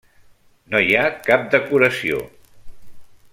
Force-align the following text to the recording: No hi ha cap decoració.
No 0.73 0.79
hi 0.85 0.95
ha 1.01 1.03
cap 1.27 1.45
decoració. 1.57 2.25